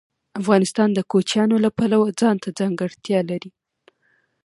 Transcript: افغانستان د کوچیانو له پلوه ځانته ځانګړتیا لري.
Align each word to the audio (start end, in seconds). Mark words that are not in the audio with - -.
افغانستان 0.41 0.89
د 0.93 0.99
کوچیانو 1.11 1.55
له 1.65 1.69
پلوه 1.77 2.07
ځانته 2.19 2.49
ځانګړتیا 2.59 3.19
لري. 3.29 3.51